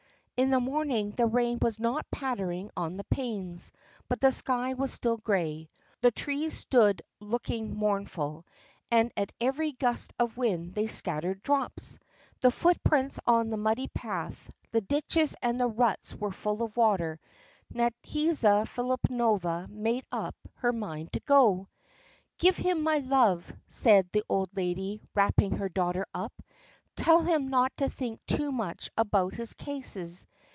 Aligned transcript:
In 0.37 0.49
the 0.49 0.59
morning 0.59 1.11
the 1.11 1.27
rain 1.27 1.59
was 1.61 1.79
not 1.79 2.09
pattering 2.09 2.71
on 2.75 2.97
the 2.97 3.03
panes, 3.03 3.71
but 4.09 4.19
the 4.21 4.31
sky 4.31 4.73
was 4.73 4.91
still 4.91 5.17
grey. 5.17 5.69
The 6.01 6.09
trees 6.09 6.57
stood 6.57 7.03
looking 7.19 7.75
mournful, 7.77 8.47
and 8.89 9.11
at 9.15 9.31
every 9.39 9.73
gust 9.73 10.13
of 10.17 10.37
wind 10.37 10.73
they 10.73 10.87
scattered 10.87 11.43
drops. 11.43 11.99
The 12.39 12.49
footprints 12.49 13.19
on 13.27 13.51
the 13.51 13.57
muddy 13.57 13.87
path, 13.89 14.49
the 14.71 14.81
ditches 14.81 15.35
and 15.43 15.61
the 15.61 15.67
ruts 15.67 16.15
were 16.15 16.31
full 16.31 16.63
of 16.63 16.75
water. 16.75 17.19
Nadyezhda 17.71 18.65
Filippovna 18.65 19.69
made 19.69 20.05
up 20.11 20.35
her 20.55 20.73
mind 20.73 21.13
to 21.13 21.19
go. 21.19 21.67
"Give 22.39 22.57
him 22.57 22.81
my 22.81 22.97
love," 22.97 23.53
said 23.67 24.09
the 24.11 24.23
old 24.27 24.49
lady, 24.55 25.03
wrapping 25.13 25.57
her 25.57 25.69
daughter 25.69 26.07
up. 26.15 26.33
"Tell 26.95 27.21
him 27.21 27.47
not 27.49 27.77
to 27.77 27.87
think 27.89 28.19
too 28.27 28.51
much 28.51 28.89
about 28.97 29.35
his 29.35 29.53
cases. 29.53 30.25